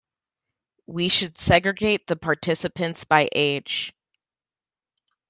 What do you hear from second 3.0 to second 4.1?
by age.